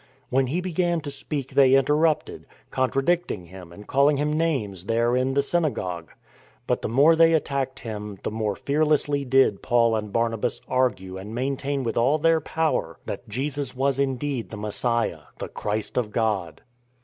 [0.31, 5.35] When he began to speak they interrupted, contradicting him and calling him names there in
[5.35, 6.09] the synagogue.
[6.65, 11.35] But the more they attacked him, the more fearlessly did Paul and Barnabas argue and
[11.35, 16.61] maintain with all their power that Jesus was indeed the Messiah, the Christ of God.